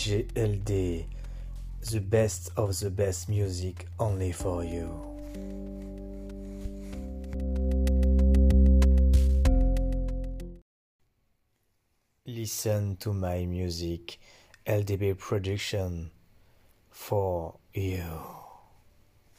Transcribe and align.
JLD, 0.00 1.04
the 1.90 2.00
best 2.00 2.52
of 2.56 2.80
the 2.80 2.88
best 2.88 3.28
music 3.28 3.86
only 3.98 4.32
for 4.32 4.64
you. 4.64 4.88
Listen 12.24 12.96
to 12.96 13.12
my 13.12 13.44
music, 13.44 14.18
LDB 14.66 15.18
production 15.18 16.10
for 16.88 17.58
you. 17.74 18.39